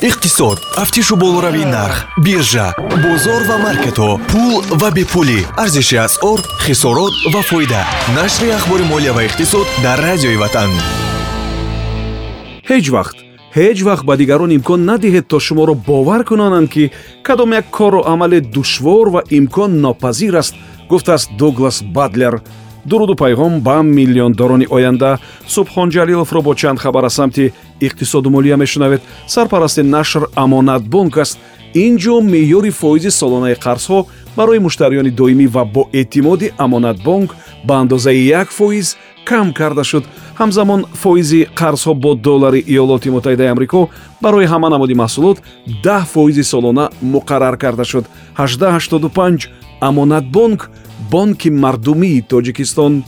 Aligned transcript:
иқтисод 0.00 0.60
тафтишу 0.76 1.16
болоравии 1.16 1.64
нарх 1.64 2.06
биржа 2.18 2.72
бозор 3.02 3.42
ва 3.48 3.56
маркетҳо 3.66 4.20
пул 4.30 4.62
ва 4.80 4.90
бепулӣ. 4.90 5.40
Арзиши 5.56 5.96
асъор 5.96 6.40
хисорот 6.64 7.14
ва 7.34 7.42
фоида. 7.42 7.82
Нашри 8.14 8.50
ахбори 8.50 8.82
молия 8.82 9.12
ва 9.12 9.22
иқтисод 9.26 9.66
дар 9.82 9.98
радиои 9.98 10.36
ватан. 10.36 10.70
Ҳеҷ 12.70 12.86
вақт 12.96 13.16
ҳеҷ 13.56 13.78
вақт 13.88 14.04
ба 14.08 14.14
дигарон 14.16 14.50
имкон 14.56 14.80
надиҳед 14.90 15.26
то 15.30 15.40
шуморо 15.40 15.74
бовар 15.74 16.22
кунонанд 16.24 16.68
ки 16.70 16.92
кадом 17.26 17.52
як 17.52 17.66
кору 17.70 18.00
амале 18.12 18.40
душвор 18.40 19.06
ва 19.14 19.22
имкон 19.30 19.80
нопазир 19.80 20.34
аст 20.36 20.54
гуфтааст 20.90 21.28
дуглас 21.38 21.82
бадлер 21.82 22.34
дуруду 22.88 23.14
пайғом 23.14 23.60
ба 23.60 23.82
миллиондорони 23.82 24.66
оянда 24.70 25.18
субҳон 25.46 25.88
ҷалиловро 25.90 26.40
бо 26.42 26.54
чанд 26.54 26.78
хабар 26.80 27.04
аз 27.04 27.14
самти 27.14 27.52
иқтисоду 27.80 28.30
молия 28.30 28.56
мешунавед. 28.56 29.02
Сарпарасти 29.26 29.82
нашр 29.82 30.22
амонатбонк 30.34 31.16
аст. 31.18 31.38
ин 31.74 31.98
ҷо 31.98 32.20
меъёри 32.32 32.70
фоизи 32.70 33.10
солонаи 33.10 33.54
қарзҳо 33.64 34.06
барои 34.36 34.58
муштариёни 34.66 35.10
доимӣ 35.10 35.46
ва 35.54 35.64
боэътимоди 35.64 36.52
амонатбонк 36.64 37.30
ба 37.66 37.74
андозаи 37.82 38.26
як 38.40 38.48
фоиз 38.58 38.96
кам 39.24 39.52
карда 39.52 39.84
шуд. 39.84 40.04
ҳамзамон 40.40 40.80
фоизи 41.02 41.48
қарзҳо 41.60 41.92
бо 41.94 42.14
доллари 42.14 42.64
иёлоти 42.72 43.08
муттаҳидаи 43.14 43.52
амрико 43.54 43.88
барои 44.22 44.46
ҳама 44.52 44.68
намуди 44.70 44.94
маҳсулот 45.02 45.38
даҳ 45.84 46.02
фоизи 46.14 46.42
солона 46.52 46.84
муқаррар 47.14 47.56
карда 47.58 47.84
шуд. 47.84 48.04
1885 48.36 49.50
амонатбонк 49.80 50.70
бонки 51.10 51.48
мардумии 51.48 52.24
тоҷикистон. 52.28 53.04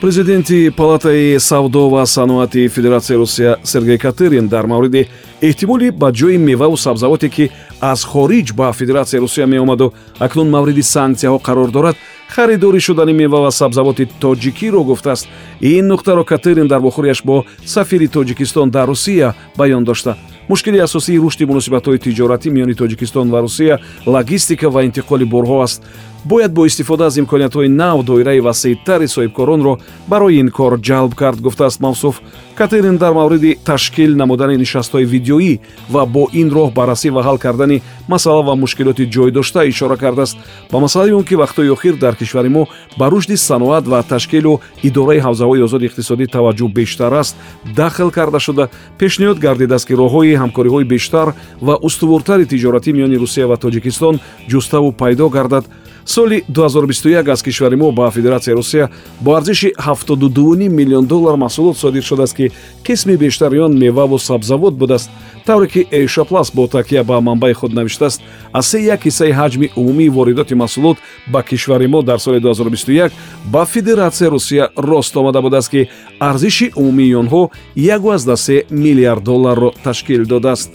Президенти 0.00 0.70
палатаи 0.70 1.38
савдо 1.38 1.88
ва 1.88 2.06
саноати 2.06 2.68
федератсияи 2.68 3.18
русия 3.18 3.56
сергей 3.62 3.98
катерин 3.98 4.48
дар 4.48 4.66
мавриди 4.66 5.08
эҳтимоли 5.40 5.90
ба 5.90 6.10
ҷои 6.12 6.38
меваву 6.38 6.76
сабзавоте 6.76 7.28
ки 7.28 7.50
аз 7.80 8.04
хориҷ 8.04 8.52
ба 8.52 8.72
федератсияи 8.72 9.20
русия 9.20 9.46
меомаду 9.46 9.92
акнун 10.18 10.50
мавриди 10.50 10.82
санксияҳо 10.82 11.38
қарор 11.38 11.70
дорад. 11.70 11.96
Харидорӣ 12.28 12.80
шудани 12.80 13.12
мева 13.12 13.40
ва 13.40 13.50
сабзавоти 13.50 14.08
тоҷикиро 14.20 14.82
гуфтааст. 14.84 15.28
Ин 15.60 15.86
нуқтаро 15.92 16.24
катерин 16.24 16.66
дар 16.68 16.80
вохӯрияш 16.80 17.22
бо 17.24 17.44
сафири 17.64 18.08
тоҷикистон 18.08 18.70
дар 18.70 18.88
русия 18.88 19.34
баён 19.56 19.84
дошта. 19.84 20.16
Мушкили 20.48 20.78
асосии 20.78 21.18
рушди 21.18 21.44
муносибатҳои 21.44 21.98
тиҷоратӣ 21.98 22.50
миёни 22.50 22.74
тоҷикистон 22.74 23.30
ва 23.30 23.40
русия 23.42 23.78
логистика 24.06 24.70
ва 24.70 24.84
интиқоли 24.84 25.24
бурҳо 25.24 25.62
аст 25.62 25.82
бояд 26.24 26.52
бо 26.52 26.66
истифода 26.66 27.06
аз 27.06 27.16
имкониятҳои 27.16 27.68
нав 27.68 28.04
доираи 28.04 28.40
васеътари 28.40 29.06
соҳибкоронро 29.08 29.78
барои 30.08 30.38
ин 30.40 30.50
кор 30.50 30.78
ҷалб 30.78 31.14
кард 31.14 31.40
гуфтааст 31.40 31.80
мавсуф. 31.80 32.20
Катерин 32.54 32.96
дар 32.96 33.12
мавриди 33.12 33.58
ташкил 33.64 34.16
намудани 34.16 34.56
нишастҳои 34.56 35.04
видеоӣ 35.04 35.58
ва 35.90 36.06
бо 36.06 36.28
ин 36.32 36.48
роҳ 36.50 36.72
баррасӣ 36.74 37.10
ва 37.10 37.22
ҳал 37.22 37.38
кардани 37.38 37.82
масъала 38.08 38.42
ва 38.42 38.54
мушкилоти 38.54 39.10
ҷойдошта 39.14 39.68
ишора 39.68 39.96
кардааст. 39.96 40.36
Ба 40.72 40.78
масъалаи 40.80 41.12
он 41.12 41.24
ки 41.24 41.34
вақтҳои 41.34 41.72
охир 41.72 41.94
дар 41.96 42.14
кишвари 42.16 42.48
мо 42.48 42.68
ба 42.98 43.10
рушди 43.10 43.36
саноат 43.36 43.86
ва 43.86 44.02
ташкилу 44.02 44.60
идораи 44.82 45.20
ҳавзаҳои 45.20 45.62
озоди 45.62 45.86
иқтисодӣ 45.86 46.26
таваҷҷӯҳ 46.26 46.72
бештар 46.72 47.12
аст 47.12 47.36
дахл 47.76 48.10
карда 48.10 48.38
шуда 48.38 48.68
пешниҳод 48.98 49.38
гардидааст 49.38 49.86
ки 49.88 49.94
роҳҳои 49.94 50.38
ҳамкориҳои 50.42 50.84
бештар 50.84 51.34
ва 51.66 51.74
устувортари 51.82 52.44
тиҷоратӣ 52.46 52.90
миёни 52.92 53.16
русия 53.16 53.46
ва 53.48 53.56
тоҷикистон 53.56 54.20
ҷуставу 54.50 54.92
пайдо 54.92 55.28
гардад 55.28 55.64
соли 56.04 56.42
2021 56.50 57.28
аз 57.28 57.42
кишвари 57.42 57.76
мо 57.76 57.92
ба 57.92 58.10
федератсияи 58.10 58.56
русия 58.56 58.88
бо 59.20 59.34
арзиши 59.34 59.72
72 59.78 60.68
миллион 60.68 61.06
доллар 61.06 61.36
маҳсулот 61.36 61.76
содир 61.76 62.02
шудааст 62.02 62.36
ки 62.36 62.50
қисми 62.84 63.16
бештари 63.16 63.58
он 63.58 63.78
меваву 63.78 64.18
сабзавот 64.18 64.74
будааст. 64.74 65.10
тавре 65.46 65.68
ки 65.68 65.86
эшаплас 65.90 66.50
бо 66.54 66.66
такя 66.68 67.04
ба 67.04 67.20
манбаи 67.20 67.52
худ 67.52 67.72
навиштааст 67.72 68.22
аз 68.52 68.66
се 68.66 68.78
як 68.80 69.00
ҳиссаи 69.06 69.32
ҳаҷми 69.32 69.70
умумии 69.76 70.08
воридоти 70.08 70.54
маҳсулот 70.54 70.96
ба 71.28 71.42
кишвари 71.42 71.86
мо 71.86 72.02
дар 72.02 72.18
соли 72.18 72.40
2021 72.40 73.10
ба 73.44 73.64
федератсияи 73.64 74.30
русия 74.30 74.68
рост 74.76 75.16
омада 75.16 75.42
будааст 75.42 75.70
ки 75.70 75.88
арзиши 76.18 76.72
умумии 76.76 77.14
онҳо 77.14 77.50
13 77.76 78.66
миллиард 78.70 79.24
долларро 79.24 79.72
ташкил 79.84 80.26
додааст 80.26 80.70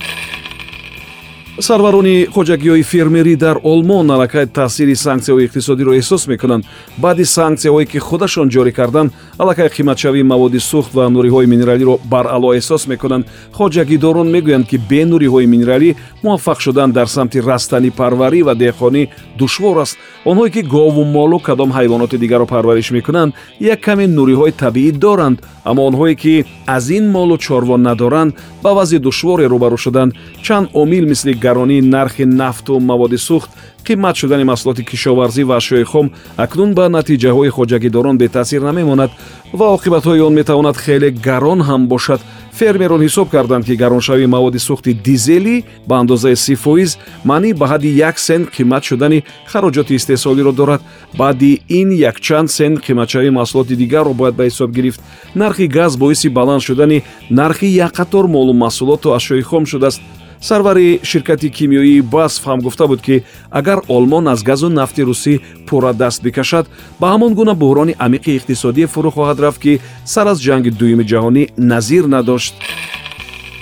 сарварони 1.59 2.27
хоҷагиҳои 2.35 2.83
фермерӣ 2.83 3.35
дар 3.35 3.57
олмон 3.63 4.11
аллакай 4.11 4.45
таъсири 4.45 4.95
санксияҳои 4.95 5.45
иқтисодиро 5.47 5.91
эҳсос 5.99 6.27
мекунанд. 6.27 6.63
Баъди 6.97 7.25
санксияҳое 7.25 7.85
ки 7.91 7.99
худашон 7.99 8.47
ҷорӣ 8.49 8.71
карданд 8.71 9.13
аллакай 9.39 9.69
қиматшавии 9.77 10.29
маводи 10.31 10.59
сӯхт 10.59 10.91
ва 10.97 11.09
нуриҳои 11.15 11.47
минералиро 11.53 11.99
баръало 12.11 12.49
эҳсос 12.59 12.87
мекунанд. 12.87 13.25
Хоҷагидорон 13.57 14.27
мегӯянд 14.35 14.65
ки 14.69 14.77
бе 14.89 15.01
нуриҳои 15.11 15.47
минералӣ 15.53 15.95
муваффақ 16.23 16.59
шудан 16.65 16.91
дар 16.91 17.07
самти 17.15 17.39
растани 17.49 17.89
парварӣ 17.99 18.41
ва 18.47 18.53
деҳқонӣ 18.63 19.07
душвор 19.39 19.77
аст. 19.83 19.97
Онҳое 20.25 20.49
ки 20.55 20.61
гову 20.61 21.03
молу 21.03 21.39
кадом 21.39 21.71
ҳайвоноти 21.77 22.17
дигарро 22.17 22.45
парвариш 22.45 22.91
мекунанд 22.91 23.33
як 23.59 23.79
каме 23.81 24.05
нуриҳои 24.07 24.51
табиӣ 24.63 24.91
доранд. 24.91 25.37
Аммо 25.69 25.81
онҳое 25.89 26.15
ки 26.15 26.45
аз 26.67 26.89
ин 26.89 27.05
молу 27.15 27.37
чорво 27.37 27.77
надоранд 27.77 28.31
ба 28.63 28.71
вазъи 28.77 28.99
душворе 28.99 29.45
рӯбарӯ 29.53 29.77
шуданд 29.85 30.13
чанд 30.45 30.69
омил 30.73 31.05
мисли 31.11 31.33
гаронии 31.47 31.81
нархи 31.95 32.25
нафту 32.41 32.73
маводи 32.89 33.17
сӯхт 33.27 33.49
қимат 33.87 34.15
шудани 34.21 34.43
маҳсулоти 34.51 34.83
кишоварзӣ 34.89 35.43
ва 35.49 35.55
ашёи 35.61 35.85
хом 35.91 36.07
акнун 36.45 36.71
ба 36.77 36.85
натиҷаҳои 36.97 37.53
хоҷагидорон 37.57 38.15
бетаъсир 38.23 38.61
намемонад 38.69 39.11
ва 39.59 39.65
оқибатҳои 39.77 40.25
он 40.27 40.33
метавонад 40.39 40.77
хеле 40.85 41.09
гарон 41.27 41.59
ҳам 41.67 41.81
бошад. 41.93 42.21
Фермерон 42.59 43.01
ҳисоб 43.07 43.27
карданд 43.29 43.65
ки 43.67 43.75
гароншавии 43.83 44.33
маводи 44.35 44.59
сӯхти 44.67 44.91
дизелӣ 45.07 45.55
ба 45.89 45.95
андозаи 46.01 46.35
си 46.35 46.55
фоиз 46.63 46.91
маънӣ 47.29 47.49
ба 47.59 47.65
ҳадди 47.71 47.89
як 48.09 48.15
сент 48.27 48.45
қимат 48.55 48.83
шудани 48.89 49.23
хароҷоти 49.51 49.93
истеҳсолиро 49.99 50.51
дорад. 50.59 50.81
Баъди 51.19 51.51
ин 51.79 51.89
якчанд 52.09 52.49
сент 52.57 52.77
қиматшавии 52.85 53.37
маҳсулоти 53.39 53.75
дигарро 53.81 54.13
бояд 54.19 54.35
ба 54.39 54.43
ҳисоб 54.49 54.69
гирифт. 54.77 55.01
Нархи 55.35 55.65
газ 55.77 55.91
боиси 56.03 56.27
баланд 56.29 56.61
шудани 56.67 57.03
нархи 57.29 57.67
як 57.85 57.91
қатор 57.99 58.25
молу 58.35 58.53
маҳсулоту 58.53 59.07
ашёи 59.17 59.41
хом 59.49 59.65
шудааст 59.71 60.01
сарвари 60.41 60.99
ширкати 61.03 61.49
кимиёии 61.49 62.01
басф 62.01 62.45
ҳам 62.47 62.61
гуфта 62.61 62.87
буд 62.87 63.01
ки 63.01 63.23
агар 63.51 63.79
олмон 63.87 64.27
аз 64.27 64.43
газу 64.43 64.69
нафти 64.69 65.01
русӣ 65.01 65.39
пурра 65.67 65.93
даст 65.93 66.23
бикашад 66.23 66.65
ба 66.99 67.07
ҳамон 67.13 67.33
гуна 67.33 67.53
буҳрони 67.55 67.95
амиқи 68.05 68.37
иқтисодие 68.37 68.87
фурӯ 68.87 69.11
хоҳад 69.15 69.39
рафт 69.39 69.59
ки 69.61 69.79
сар 70.05 70.27
аз 70.27 70.39
ҷанги 70.45 70.71
дуюми 70.79 71.05
ҷаҳонӣ 71.11 71.43
назир 71.57 72.03
надошт. 72.05 72.53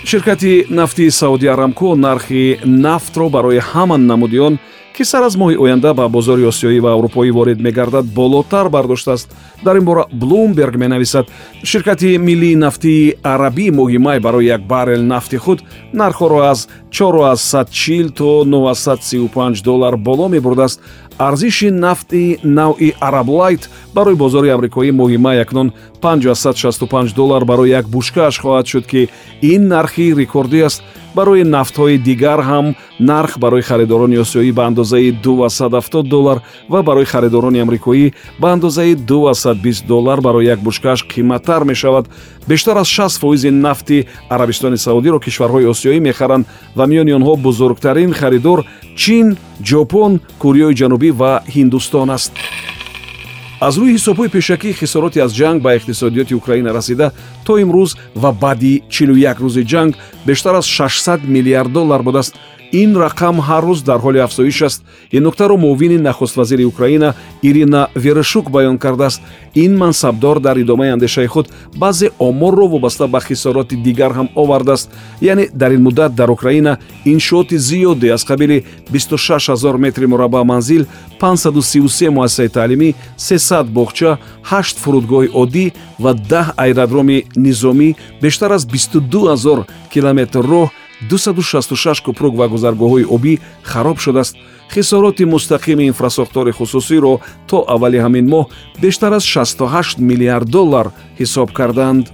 Ширкати 0.04 0.66
нафти 0.70 1.10
сауди 1.10 1.46
арамко 1.46 1.96
нархи 1.96 2.58
нафтро 2.64 3.28
барои 3.28 3.58
ҳама 3.58 3.96
намуди 3.96 4.38
он 4.38 4.58
ки 4.96 5.04
сар 5.04 5.22
аз 5.22 5.36
моҳи 5.36 5.56
оянда 5.60 5.94
ба 5.94 6.08
бозори 6.08 6.48
осиёӣ 6.48 6.80
ва 6.80 6.90
аврупоӣ 6.96 7.30
ворид 7.30 7.60
мегардад 7.60 8.06
болотар 8.06 8.68
бардоштааст. 8.68 9.28
Дар 9.64 9.76
ин 9.76 9.84
бора 9.84 10.04
блумберг 10.12 10.76
менависад. 10.76 11.26
Ширкати 11.62 12.18
миллии 12.18 12.56
нафтии 12.56 13.14
арабӣ 13.22 13.66
моҳи 13.78 13.98
май 13.98 14.20
барои 14.20 14.46
як 14.46 14.62
баррел 14.66 15.02
нафти 15.02 15.36
худ. 15.36 15.58
Нархҳоро 15.92 16.40
аз 16.52 16.68
440 16.90 18.10
то 18.10 18.44
935 18.44 19.62
доллар 19.62 19.96
боло 19.96 20.28
мебурдааст 20.28 20.80
арзиши 21.18 21.70
нафти 21.70 22.38
навъи 22.44 22.94
араблайт 23.00 23.70
барои 23.94 24.14
бозори 24.14 24.48
амрикоӣ 24.48 24.90
моҳи 24.92 25.16
май 25.16 25.40
акнун 25.40 25.72
565 26.02 27.14
доллар 27.14 27.44
барои 27.44 27.70
як 27.70 27.86
бушкааш 27.88 28.40
хоҳад 28.40 28.66
шуд 28.66 28.86
ки 28.86 29.08
ин 29.42 29.68
нархи 29.68 30.14
рекордӣ 30.14 30.64
аст 30.64 30.82
барои 31.18 31.44
нафтҳои 31.56 31.96
дигар 32.08 32.40
ҳам 32.50 32.66
нарх 33.10 33.32
барои 33.38 33.62
харидорони 33.70 34.16
осиёӣ 34.24 34.52
ба 34.58 34.62
андозаи 34.70 35.10
270 35.12 36.02
доллар 36.02 36.38
ва 36.68 36.82
барои 36.82 37.04
харидорони 37.04 37.58
амрикоӣ 37.64 38.12
ба 38.40 38.52
андозаи 38.52 38.94
220 38.94 39.86
доллар 39.86 40.20
барои 40.20 40.46
як 40.46 40.60
бушкааш 40.60 41.00
қиматтар 41.12 41.64
мешавад. 41.64 42.08
Бештар 42.48 42.76
аз 42.76 42.88
6 42.88 43.20
фоизи 43.20 43.50
нафти 43.50 44.06
арабистони 44.28 44.78
саудиро 44.78 45.18
кишварҳои 45.18 45.70
осиёӣ 45.72 46.00
мехаранд 46.00 46.46
ва 46.76 46.84
миёни 46.86 47.12
онҳо 47.18 47.36
бузургтарин 47.36 48.12
харидор 48.12 48.64
чин 48.96 49.36
ҷопон 49.62 50.20
кӯриёи 50.42 50.74
ҷанубӣ 50.80 51.10
ва 51.20 51.32
ҳиндустон 51.54 52.10
аст 52.16 52.32
аз 53.66 53.74
рӯи 53.80 53.94
ҳисобҳои 53.96 54.32
пешакӣ 54.36 54.70
хисороти 54.80 55.18
аз 55.26 55.32
ҷанг 55.38 55.58
ба 55.64 55.70
иқтисодиёти 55.78 56.34
украина 56.40 56.70
расида 56.78 57.06
то 57.46 57.52
имрӯз 57.64 57.90
ва 58.22 58.30
баъди 58.42 58.74
41 58.90 59.38
рӯзи 59.44 59.62
ҷанг 59.72 59.92
бештар 60.28 60.54
аз 60.60 60.66
600 60.66 61.26
миллиард 61.34 61.70
доллар 61.72 62.02
будааст 62.02 62.34
ин 62.72 62.96
рақам 62.96 63.36
ҳар 63.40 63.64
рӯз 63.64 63.80
дар 63.84 64.00
ҳоли 64.00 64.18
афзоиш 64.18 64.62
аст. 64.62 64.82
Ин 65.12 65.22
нуктаро 65.22 65.56
муовини 65.56 65.98
нахуствазири 65.98 66.64
украина 66.64 67.14
ирина 67.42 67.88
верешук 67.94 68.50
баён 68.50 68.78
кардааст. 68.78 69.20
Ин 69.54 69.76
мансабдор 69.76 70.40
дар 70.40 70.56
идомаи 70.58 70.90
андешаи 70.90 71.26
худ 71.26 71.46
баъзе 71.76 72.10
оморро 72.18 72.66
вобаста 72.66 73.06
ба 73.08 73.20
хисороти 73.20 73.76
дигар 73.76 74.12
ҳам 74.12 74.28
овардааст. 74.34 74.90
Яъне 75.20 75.48
дар 75.54 75.70
ин 75.70 75.82
муддат 75.82 76.14
дар 76.14 76.28
украина 76.28 76.78
иншооти 77.04 77.56
зиёде 77.58 78.08
аз 78.10 78.24
қабили 78.24 78.64
26 78.90 79.54
0 79.54 79.78
метри 79.78 80.06
мураббаъ 80.06 80.44
манзил 80.44 80.86
533 81.20 82.08
муассисаи 82.16 82.48
таълимӣ 82.48 82.94
300 83.18 83.72
боғча 83.76 84.18
8 84.42 84.76
фурудгоҳи 84.82 85.28
оддӣ 85.42 85.66
ва 85.98 86.12
10 86.14 86.54
аэродроми 86.56 87.24
низомӣ 87.36 87.88
бештар 88.22 88.50
аз 88.50 88.66
22 88.66 89.36
0 89.36 89.64
километр 89.92 90.44
роҳ 90.52 90.68
266 91.10 92.02
купрук 92.02 92.34
ва 92.36 92.46
гузаргоҳҳои 92.48 93.04
обӣ 93.14 93.38
хароб 93.62 93.98
шудааст. 93.98 94.36
Хисороти 94.74 95.24
мустақими 95.24 95.84
инфраструктураи 95.92 96.52
хусусиро 96.58 97.20
то 97.48 97.58
аввали 97.74 97.98
ҳамин 98.04 98.26
моҳ 98.34 98.44
бештар 98.82 99.12
аз 99.12 99.24
68 99.24 99.98
миллиард 99.98 100.48
доллар 100.56 100.86
ҳисоб 101.20 101.52
карданд. 101.52 102.06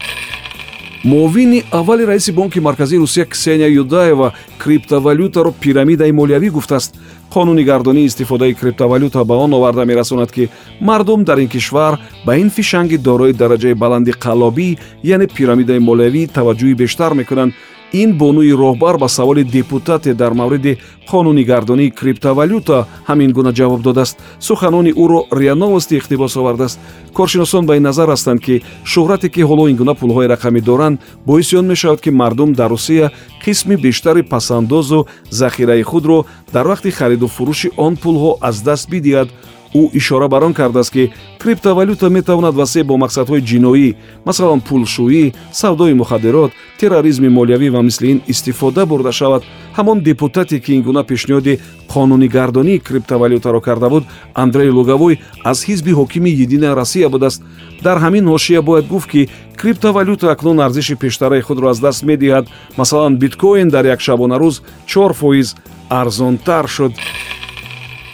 Муовини 1.05 1.65
аввали 1.71 2.05
раиси 2.07 2.33
бонки 2.33 2.61
марказии 2.61 2.99
русия 2.99 3.27
ксения 3.27 3.69
юдаева 3.69 4.35
криптовалютаро 4.59 5.51
пирамидаи 5.63 6.13
молиявӣ 6.13 6.49
гуфтааст 6.51 6.95
қонуни 7.33 7.65
гардонии 7.65 8.07
истифодаи 8.07 8.55
криптовалюта 8.55 9.25
ба 9.25 9.35
он 9.35 9.55
оварда 9.55 9.85
мерасонад 9.85 10.33
ки 10.33 10.51
мардум 10.81 11.25
дар 11.25 11.39
ин 11.39 11.49
кишвар 11.49 11.99
ба 12.27 12.37
ин 12.37 12.51
фишанги 12.51 12.99
дорои 12.99 13.33
дараҷаи 13.33 13.75
баланди 13.75 14.13
қаллобӣ 14.13 14.79
яъне 15.03 15.27
пирамидаи 15.27 15.79
молиявӣ 15.79 16.27
таваҷҷӯҳи 16.37 16.75
бештар 16.75 17.15
мекунанд 17.15 17.55
ин 17.93 18.17
бонуи 18.19 18.53
роҳбар 18.53 18.99
ба 18.99 19.09
саволи 19.09 19.45
депутате 19.45 20.15
дар 20.15 20.33
мавриди 20.33 20.79
қонуни 21.11 21.45
гардонии 21.45 21.91
криптовалюта 21.91 22.87
ҳамин 23.09 23.33
гуна 23.33 23.53
ҷавоб 23.53 23.83
додааст. 23.83 24.19
Суханони 24.41 24.93
ӯро 24.93 25.21
риа 25.33 25.55
новости 25.55 25.99
иқтибос 25.99 26.37
овардааст. 26.37 26.79
Коршиносон 27.13 27.67
ба 27.67 27.77
ин 27.77 27.83
назар 27.83 28.09
ҳастанд 28.09 28.41
ки 28.41 28.63
шӯҳрате 28.85 29.29
ки 29.29 29.43
ҳоло 29.43 29.69
ин 29.71 29.77
гуна 29.77 29.95
пулҳои 29.95 30.31
рақамӣ 30.35 30.61
доранд 30.61 31.01
боиси 31.27 31.57
он 31.57 31.67
мешавад 31.67 32.01
ки 32.01 32.11
мардум 32.11 32.53
дар 32.55 32.71
русия 32.71 33.13
қисми 33.45 33.77
бештари 33.77 34.23
пасандозу 34.23 35.07
захираи 35.31 35.83
худро 35.83 36.25
дар 36.53 36.67
вақти 36.67 36.91
хариду 36.91 37.27
фурӯши 37.27 37.69
он 37.77 37.97
пулҳо 37.97 38.39
аз 38.41 38.63
даст 38.63 38.89
бидиҳад 38.91 39.29
ӯ 39.75 39.91
ишора 39.93 40.29
бар 40.29 40.45
он 40.45 40.55
кардааст 40.55 40.93
ки 40.93 41.13
криптовалюта 41.39 42.11
метавонад 42.11 42.55
васеъ 42.55 42.85
бо 42.85 42.95
мақсадҳои 43.05 43.43
ҷиноӣ 43.51 43.95
масалан 44.27 44.61
пулшӯӣ 44.61 45.33
савдои 45.53 45.95
мухаддирот 45.95 46.53
терроризми 46.79 47.29
молиявӣ 47.29 47.69
ва 47.71 47.83
мисли 47.83 48.07
ин 48.13 48.21
истифода 48.27 48.87
бурда 48.87 49.13
шавад. 49.13 49.43
Ҳамон 49.77 50.03
депутате 50.03 50.61
ки 50.61 50.73
ин 50.73 50.83
гуна 50.83 51.03
пешниҳоди 51.05 51.59
қонунигардонии 51.93 52.83
криптовалютаро 52.89 53.61
карда 53.61 53.89
буд 53.89 54.05
андрей 54.35 54.71
луговой 54.71 55.21
аз 55.45 55.59
ҳизби 55.69 55.93
ҳокими 56.01 56.31
единая 56.45 56.75
россия 56.75 57.09
будааст. 57.09 57.43
Дар 57.83 57.99
ҳамин 58.05 58.25
ҳошия 58.33 58.61
бояд 58.63 58.87
гуфт 58.87 59.09
ки 59.11 59.29
криптовалюта 59.57 60.31
акнун 60.31 60.61
арзиши 60.61 60.95
пештараи 60.95 61.41
худро 61.41 61.69
аз 61.69 61.81
даст 61.81 62.03
медиҳад. 62.03 62.45
Масалан 62.77 63.17
биткоин 63.17 63.69
дар 63.69 63.85
як 63.85 64.01
шабонарӯз 64.01 64.61
чор 64.87 65.13
фоиз 65.15 65.57
арзонтар 65.89 66.69
шуд 66.69 66.93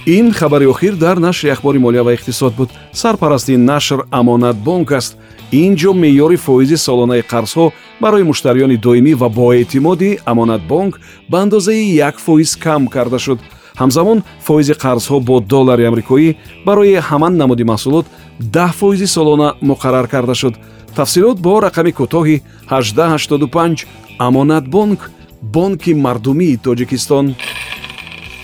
ин 0.09 0.33
хабари 0.33 0.67
охир 0.67 0.97
дар 0.97 1.17
нашри 1.19 1.51
ахбори 1.51 1.79
молия 1.79 2.03
ва 2.03 2.15
иқтисод 2.15 2.55
буд. 2.57 2.71
Сарпарасти 2.93 3.57
нашр 3.57 4.05
амонатбонк 4.11 4.93
аст. 4.93 5.17
Ин 5.53 5.77
ҷо 5.77 5.93
меъёри 5.93 6.37
фоизи 6.37 6.77
солонаи 6.77 7.23
қарзҳо 7.23 7.73
барои 8.01 8.23
муштариёни 8.23 8.77
доимӣ 8.77 9.15
ва 9.15 9.29
боэътимоди 9.29 10.19
амонатбонк 10.25 11.01
ба 11.31 11.39
андозаи 11.43 11.95
як 12.09 12.19
фоиз 12.19 12.57
кам 12.57 12.89
карда 12.89 13.19
шуд. 13.19 13.39
Ҳамзамон 13.81 14.23
фоизи 14.47 14.73
қарзҳо 14.73 15.21
бо 15.21 15.41
доллари 15.41 15.85
амрикоӣ 15.91 16.37
барои 16.67 16.95
ҳаман 17.09 17.37
намуди 17.37 17.65
маҳсулот 17.65 18.07
даҳ 18.41 18.73
фоизи 18.81 19.07
солона 19.07 19.49
муқаррар 19.61 20.09
карда 20.09 20.35
шуд. 20.35 20.55
Тафсилот 20.97 21.39
бо 21.39 21.61
рақами 21.67 21.93
кӯтоҳи 21.99 22.43
1885 22.71 23.87
амонатбонк 24.19 25.11
бонки 25.43 25.93
мардумии 25.95 26.61
тоҷикистон 26.65 27.35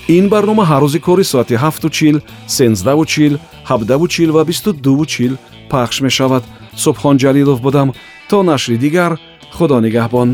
ин 0.07 0.29
барнома 0.29 0.63
ҳар 0.71 0.81
рӯзи 0.83 0.99
кори 0.99 1.23
соати 1.23 1.55
7чил 1.55 2.21
1сенздаучил 2.47 3.33
7давучил 3.69 4.31
ва 4.31 4.41
22чил 4.45 5.37
пахш 5.69 6.01
мешавад. 6.01 6.43
Субҳон 6.83 7.15
ҷалилов 7.23 7.59
будам. 7.61 7.93
То 8.29 8.43
нашри 8.43 8.77
дигар 8.77 9.11
худо 9.57 9.77
нигаҳбон. 9.85 10.29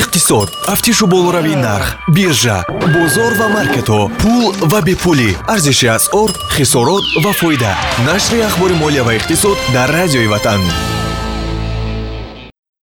Иқтисод. 0.00 0.48
Тафтишу 0.66 1.06
болоравии 1.06 1.56
нарх 1.66 1.88
биржа 2.16 2.58
бозор 2.94 3.32
ва 3.40 3.46
маркетҳо 3.56 4.00
пул 4.20 4.52
ва 4.70 4.80
бепулӣ. 4.86 5.30
Арзиши 5.52 5.86
асъор 5.96 6.30
хисорот 6.54 7.04
ва 7.24 7.32
фоида. 7.40 7.72
Нашри 8.08 8.38
ахбори 8.48 8.74
молия 8.82 9.04
ва 9.04 9.12
иқтисод 9.18 9.58
дар 9.74 9.88
радиои 9.98 10.26
ватан 10.26 10.60